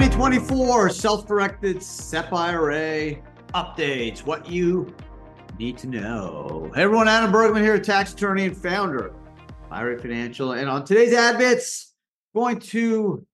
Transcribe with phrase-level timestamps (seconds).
[0.00, 3.16] 2024 self-directed SEP IRA
[3.52, 4.20] updates.
[4.20, 4.94] What you
[5.58, 6.70] need to know.
[6.74, 9.14] Hey everyone, Adam Bergman here, tax attorney and founder of
[9.70, 10.52] IRA Financial.
[10.52, 11.90] And on today's AdBits,
[12.34, 13.26] going to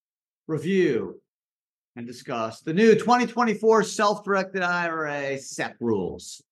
[0.48, 1.23] review
[1.95, 6.43] and discuss the new 2024 self-directed IRA SEP rules.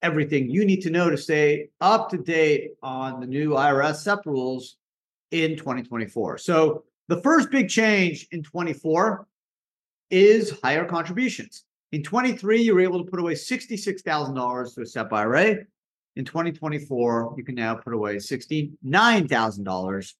[0.00, 4.24] Everything you need to know to stay up to date on the new IRS SEP
[4.24, 4.78] rules
[5.30, 6.38] in 2024.
[6.38, 9.26] So the first big change in 24
[10.10, 11.64] is higher contributions.
[11.90, 15.56] In 23, you were able to put away $66,000 to a SEP IRA.
[16.14, 20.14] In 2024, you can now put away $69,000.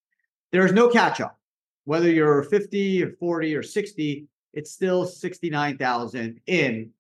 [0.51, 1.39] There is no catch up.
[1.85, 6.91] Whether you're 50 or 40 or 60, it's still 69,000 in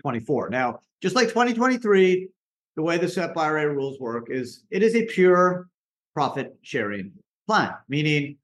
[0.00, 0.50] 24.
[0.50, 2.28] Now, just like 2023,
[2.74, 5.68] the way the SEP IRA rules work is it is a pure
[6.12, 7.12] profit sharing
[7.46, 8.38] plan, meaning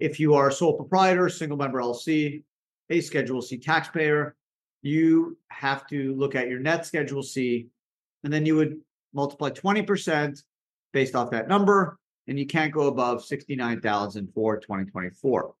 [0.00, 2.42] if you are a sole proprietor, single member LLC,
[2.88, 4.34] a Schedule C taxpayer,
[4.82, 7.68] you have to look at your net Schedule C,
[8.24, 8.80] and then you would
[9.12, 10.42] multiply 20%
[10.92, 15.54] based off that number, and you can't go above 69,000 for 2024.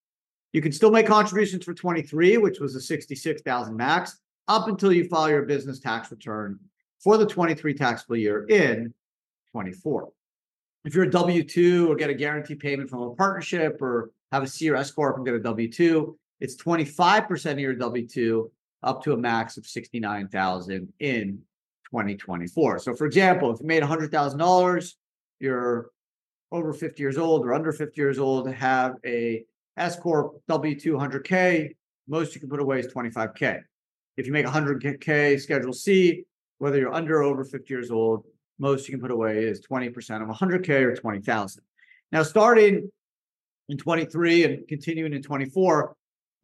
[0.52, 5.06] You can still make contributions for 23, which was a 66,000 max, up until you
[5.06, 6.58] file your business tax return
[6.98, 8.92] for the 23 taxable year in
[9.52, 10.10] 24.
[10.84, 14.42] If you're a W 2 or get a guarantee payment from a partnership or have
[14.42, 18.06] a C or S Corp and get a W 2, it's 25% of your W
[18.06, 18.50] 2
[18.82, 21.38] up to a max of 69,000 in
[21.84, 22.78] 2024.
[22.78, 24.94] So for example, if you made $100,000,
[25.40, 25.90] you're
[26.52, 29.44] over 50 years old or under 50 years old, have a
[29.76, 31.74] S Corp W 2 100K,
[32.08, 33.60] most you can put away is 25K.
[34.16, 36.24] If you make 100K Schedule C,
[36.58, 38.24] whether you're under or over 50 years old,
[38.58, 39.88] most you can put away is 20%
[40.22, 41.62] of 100K or 20,000.
[42.12, 42.90] Now, starting
[43.70, 45.94] in 23 and continuing in 24,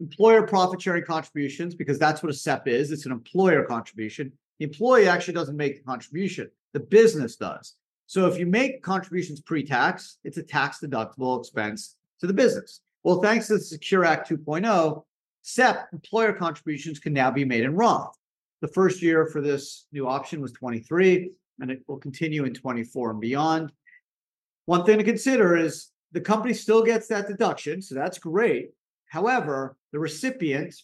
[0.00, 4.32] employer profit sharing contributions, because that's what a SEP is, it's an employer contribution.
[4.58, 7.74] The employee actually doesn't make the contribution, the business does.
[8.06, 12.80] So if you make contributions pre tax, it's a tax deductible expense to the business.
[13.02, 15.02] Well, thanks to the Secure Act 2.0,
[15.42, 18.16] SEP employer contributions can now be made in Roth.
[18.62, 21.30] The first year for this new option was 23
[21.60, 23.72] and it will continue in 24 and beyond.
[24.66, 28.70] One thing to consider is the company still gets that deduction, so that's great.
[29.08, 30.74] However, the recipient,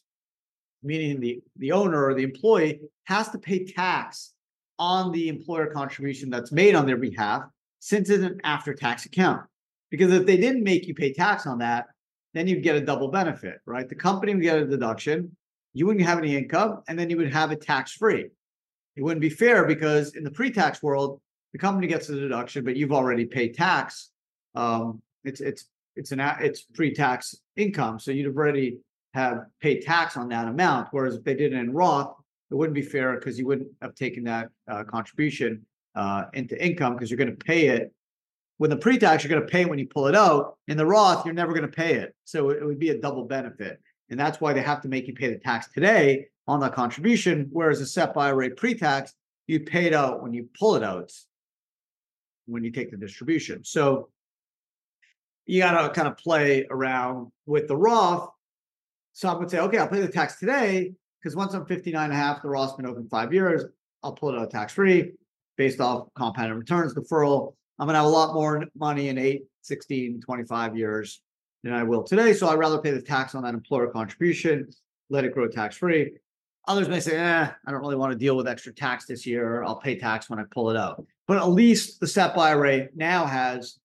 [0.83, 4.33] meaning the, the owner or the employee, has to pay tax
[4.79, 7.45] on the employer contribution that's made on their behalf
[7.79, 9.43] since it's an after tax account.
[9.91, 11.87] Because if they didn't make you pay tax on that,
[12.35, 13.89] then you'd get a double benefit, right?
[13.89, 15.37] The company would get a deduction,
[15.75, 18.31] you wouldn't have any income, and then you would have it tax free
[18.97, 21.21] it wouldn't be fair because in the pre-tax world,
[21.53, 24.11] the company gets the deduction, but you've already paid tax.
[24.55, 25.67] Um, it's it's
[25.97, 28.79] it's an it's pre-tax income, so you'd already
[29.15, 30.89] have paid tax on that amount.
[30.91, 32.15] Whereas if they did it in Roth,
[32.51, 36.95] it wouldn't be fair because you wouldn't have taken that uh, contribution uh, into income
[36.95, 37.93] because you're going to pay it.
[38.59, 40.57] When the pre-tax, you're going to pay it when you pull it out.
[40.69, 43.25] In the Roth, you're never going to pay it, so it would be a double
[43.25, 46.75] benefit, and that's why they have to make you pay the tax today on that
[46.75, 49.15] contribution, whereas a SEP IRA pre-tax,
[49.47, 51.11] you pay it out when you pull it out
[52.47, 53.65] when you take the distribution.
[53.65, 54.09] So
[55.47, 58.31] you got to kind of play around with the Roth.
[59.13, 62.17] Some would say, okay, I'll pay the tax today because once I'm 59 and a
[62.17, 63.65] half, the Roth's been open five years,
[64.03, 65.13] I'll pull it out tax free
[65.57, 67.55] based off compounded returns deferral.
[67.79, 71.21] I'm going to have a lot more money in 8, 16, 25 years
[71.63, 72.33] than I will today.
[72.33, 74.69] So I'd rather pay the tax on that employer contribution,
[75.11, 76.13] let it grow tax free.
[76.69, 79.65] Others may say, eh, I don't really want to deal with extra tax this year.
[79.65, 81.05] I'll pay tax when I pull it out.
[81.27, 83.79] But at least the SEP IRA now has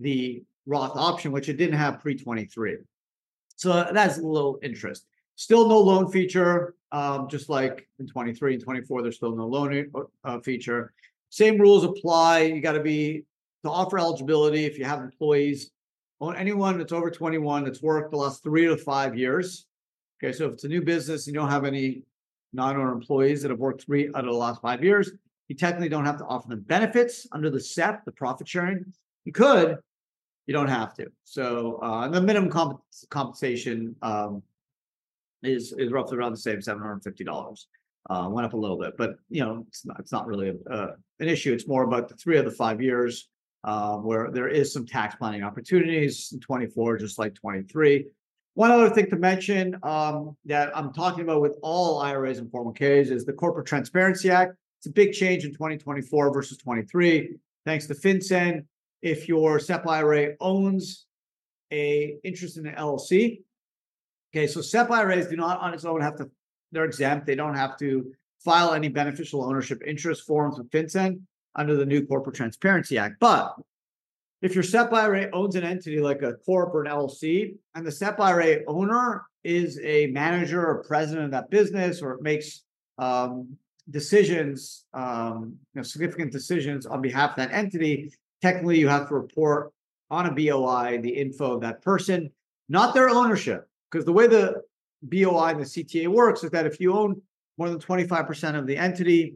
[0.00, 2.78] the Roth option, which it didn't have pre 23.
[3.56, 5.06] So that's a little interest.
[5.36, 9.90] Still no loan feature, um, just like in 23 and 24, there's still no loan
[10.24, 10.92] uh, feature.
[11.30, 12.42] Same rules apply.
[12.42, 13.24] You got to be
[13.64, 15.70] to offer eligibility if you have employees.
[16.20, 19.66] On anyone that's over 21 that's worked the last three to five years.
[20.22, 22.02] Okay, so if it's a new business, you don't have any
[22.52, 25.10] non-owner employees that have worked three out of the last five years.
[25.48, 28.84] You technically don't have to offer them benefits under the SEP, the profit sharing.
[29.24, 29.78] You could,
[30.46, 31.06] you don't have to.
[31.24, 34.42] So uh, the minimum comp- compensation um,
[35.42, 37.68] is is roughly around the same, seven hundred fifty dollars.
[38.10, 40.70] Uh, went up a little bit, but you know it's not it's not really a,
[40.70, 41.52] uh, an issue.
[41.52, 43.28] It's more about the three of the five years
[43.64, 46.34] uh, where there is some tax planning opportunities.
[46.40, 48.06] 24, just like 23.
[48.54, 53.10] One other thing to mention um, that I'm talking about with all IRAs and 401ks
[53.10, 54.54] is the Corporate Transparency Act.
[54.78, 57.36] It's a big change in 2024 versus 23.
[57.64, 58.64] Thanks to FinCEN,
[59.02, 61.06] if your SEP IRA owns
[61.72, 63.40] a interest in an LLC,
[64.34, 66.30] Okay, so SEP IRAs do not on its own have to,
[66.72, 67.26] they're exempt.
[67.26, 68.12] They don't have to
[68.42, 71.20] file any beneficial ownership interest forms with FinCEN
[71.54, 73.16] under the new Corporate Transparency Act.
[73.20, 73.54] But
[74.40, 77.92] if your SEP IRA owns an entity like a corp or an LLC, and the
[77.92, 82.62] SEP IRA owner is a manager or president of that business, or it makes
[82.96, 83.54] um,
[83.90, 88.10] decisions, um, you know, significant decisions on behalf of that entity,
[88.42, 89.72] technically you have to report
[90.10, 92.30] on a BOI the info of that person,
[92.68, 93.68] not their ownership.
[93.90, 94.62] Because the way the
[95.04, 97.20] BOI and the CTA works is that if you own
[97.58, 99.34] more than 25% of the entity,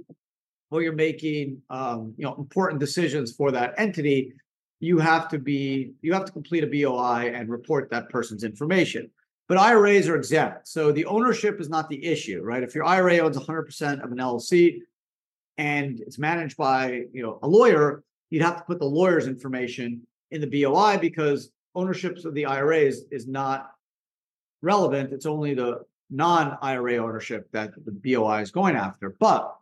[0.71, 4.33] or you're making um, you know important decisions for that entity,
[4.81, 9.11] you have to be you have to complete a BOI and report that person's information.
[9.49, 12.65] But IRAs are exempt, so the ownership is not the issue, right?
[12.65, 14.81] If your IRA owns 100% of an LLC
[15.57, 20.03] and it's managed by you know a lawyer, you'd have to put the lawyer's information
[20.31, 23.71] in the BOI because ownerships of the IRAs is not
[24.63, 25.13] relevant.
[25.13, 25.81] It's only the
[26.11, 29.17] non-IRA ownership that the BOI is going after.
[29.21, 29.55] But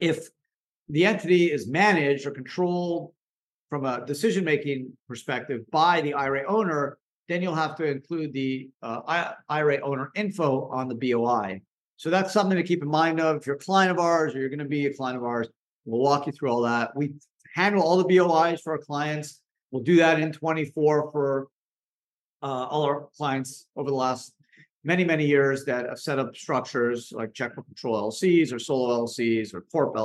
[0.00, 0.28] if
[0.88, 3.12] the entity is managed or controlled
[3.68, 6.98] from a decision-making perspective by the IRA owner,
[7.28, 11.60] then you'll have to include the uh, IRA owner info on the BOI.
[11.96, 13.36] So that's something to keep in mind of.
[13.36, 15.48] If you're a client of ours or you're going to be a client of ours,
[15.84, 16.94] we'll walk you through all that.
[16.94, 17.14] We
[17.56, 19.40] handle all the BOIs for our clients.
[19.70, 21.48] We'll do that in 24 for
[22.42, 24.34] uh, all our clients over the last
[24.84, 29.54] many, many years that have set up structures like checkbook control LCs or solo LCs
[29.54, 29.96] or corp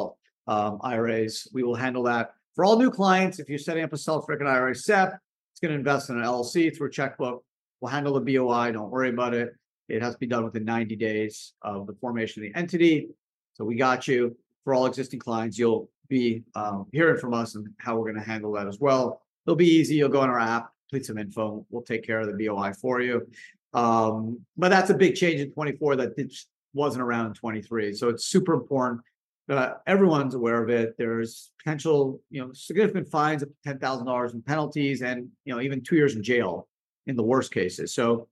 [0.48, 1.50] um, IRAs.
[1.53, 3.39] We will handle that for all new clients.
[3.39, 5.13] If you're setting up a self-directed IRA SEP,
[5.51, 7.44] it's going to invest in an LLC through a checkbook.
[7.81, 8.71] We'll handle the BOI.
[8.71, 9.53] Don't worry about it.
[9.89, 13.09] It has to be done within 90 days of the formation of the entity.
[13.56, 14.38] So we got you.
[14.63, 18.30] For all existing clients, you'll be um, hearing from us and how we're going to
[18.30, 19.22] handle that as well.
[19.48, 19.96] It'll be easy.
[19.96, 21.66] You'll go on our app, complete some info.
[21.72, 23.25] We'll take care of the BOI for you.
[23.74, 26.44] Um, but that's a big change in 24 that
[26.74, 27.94] wasn't around in 23.
[27.94, 29.02] So it's super important.
[29.50, 30.96] Uh, everyone's aware of it.
[30.98, 35.60] There's potential, you know, significant fines of ten thousand dollars in penalties, and you know,
[35.60, 36.69] even two years in jail
[37.08, 37.94] in the worst cases.
[37.94, 38.30] So,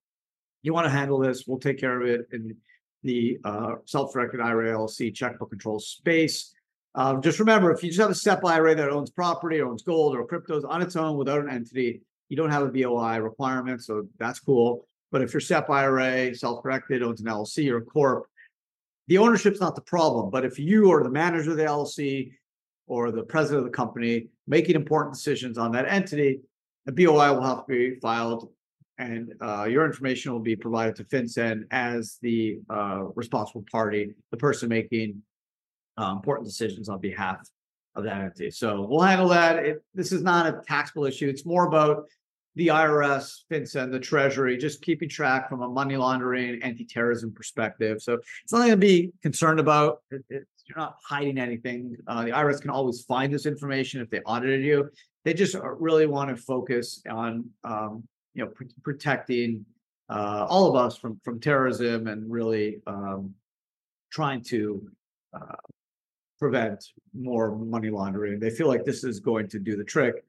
[0.61, 1.45] you want to handle this?
[1.45, 2.55] We'll take care of it in
[3.03, 6.53] the uh, self-directed IRA LLC checkbook control space.
[6.99, 9.83] Um, just remember, if you just have a SEP IRA that owns property, or owns
[9.83, 13.81] gold, or cryptos on its own without an entity, you don't have a BOI requirement,
[13.81, 14.85] so that's cool.
[15.09, 18.25] But if your SEP IRA, self-directed, owns an LLC or a corp,
[19.07, 20.29] the ownership's not the problem.
[20.29, 22.33] But if you are the manager of the LLC
[22.87, 26.41] or the president of the company making important decisions on that entity,
[26.85, 28.49] a BOI will have to be filed
[28.97, 34.37] and uh, your information will be provided to FinCEN as the uh, responsible party, the
[34.37, 35.21] person making
[35.99, 37.37] uh, important decisions on behalf
[37.95, 38.51] of that entity.
[38.51, 39.57] So we'll handle that.
[39.57, 41.27] It, this is not a taxable issue.
[41.27, 42.05] It's more about
[42.55, 48.01] the IRS, FinCEN, the Treasury, just keeping track from a money laundering, anti-terrorism perspective.
[48.01, 48.13] So
[48.43, 49.99] it's nothing to be concerned about.
[50.11, 51.95] It, it, you're not hiding anything.
[52.07, 54.89] Uh, the IRS can always find this information if they audited you.
[55.25, 58.03] They just really want to focus on, um,
[58.33, 59.65] you know, pr- protecting
[60.09, 63.33] uh, all of us from from terrorism and really um,
[64.11, 64.87] trying to
[65.33, 65.55] uh,
[66.39, 68.39] prevent more money laundering.
[68.39, 70.23] They feel like this is going to do the trick.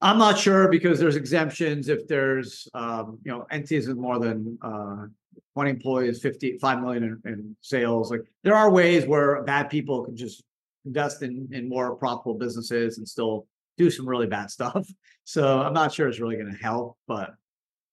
[0.00, 4.58] I'm not sure because there's exemptions if there's, um, you know, entities with more than
[4.62, 5.06] uh,
[5.54, 8.10] 20 employees, 50, 5 million in, in sales.
[8.10, 10.42] Like there are ways where bad people can just
[10.84, 13.46] invest in, in more profitable businesses and still
[13.78, 14.88] do some really bad stuff.
[15.24, 17.34] So I'm not sure it's really going to help, but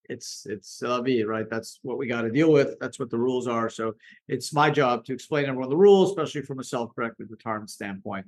[0.09, 1.49] it's it's uh, be right.
[1.49, 2.77] That's what we got to deal with.
[2.79, 3.69] That's what the rules are.
[3.69, 3.93] So
[4.27, 8.25] it's my job to explain everyone the rules, especially from a self-directed retirement standpoint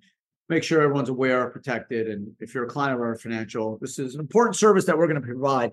[0.51, 2.09] make sure everyone's aware, protected.
[2.09, 5.07] And if you're a client of our financial, this is an important service that we're
[5.07, 5.71] going to provide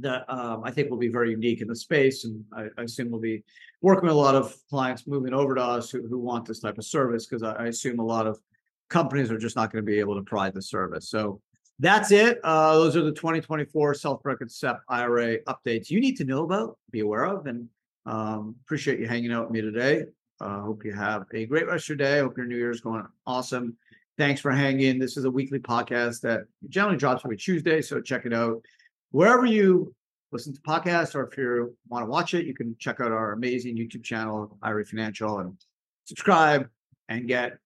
[0.00, 2.24] that um, I think will be very unique in the space.
[2.24, 3.44] And I, I, assume we'll be
[3.82, 6.78] working with a lot of clients moving over to us who, who want this type
[6.78, 8.40] of service because I, I, assume a lot of
[8.88, 11.10] companies are just not going to be able to provide the service.
[11.10, 11.40] So
[11.78, 12.38] that's it.
[12.44, 17.00] Uh, those are the 2024 self-directed SEP IRA updates you need to know about, be
[17.00, 17.68] aware of, and
[18.06, 20.04] um, appreciate you hanging out with me today.
[20.40, 22.20] Uh, hope you have a great rest of your day.
[22.20, 23.76] Hope your New Year's going awesome.
[24.18, 24.98] Thanks for hanging.
[24.98, 28.62] This is a weekly podcast that generally drops every Tuesday, so check it out
[29.10, 29.94] wherever you
[30.32, 33.32] listen to podcasts, or if you want to watch it, you can check out our
[33.32, 35.56] amazing YouTube channel, IRA Financial, and
[36.04, 36.68] subscribe
[37.08, 37.58] and get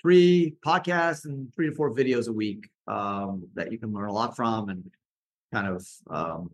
[0.00, 4.12] three podcasts and three to four videos a week um, that you can learn a
[4.12, 4.90] lot from and
[5.52, 6.50] kind of um,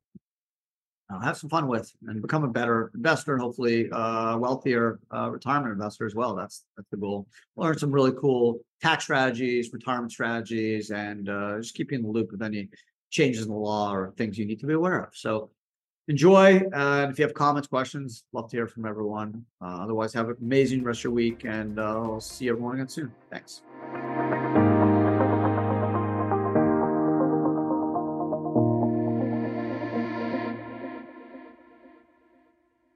[1.10, 5.28] uh, have some fun with and become a better investor and hopefully uh, wealthier uh,
[5.30, 6.34] retirement investor as well.
[6.34, 7.26] That's that's the goal.
[7.56, 12.10] Learn some really cool tax strategies, retirement strategies, and uh, just keep you in the
[12.10, 12.68] loop with any
[13.10, 15.08] changes in the law or things you need to be aware of.
[15.16, 15.50] So
[16.08, 16.62] enjoy.
[16.72, 19.44] And if you have comments, questions, love to hear from everyone.
[19.60, 22.88] Uh, otherwise, have an amazing rest of your week, and uh, I'll see everyone again
[22.88, 23.12] soon.
[23.30, 23.62] Thanks.